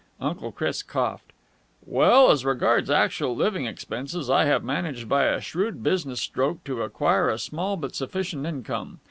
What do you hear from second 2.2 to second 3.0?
as regards